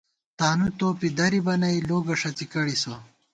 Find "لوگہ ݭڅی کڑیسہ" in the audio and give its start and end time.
1.87-2.93